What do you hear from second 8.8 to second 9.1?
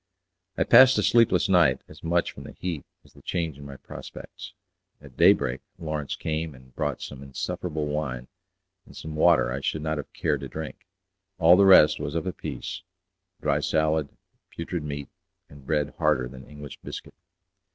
and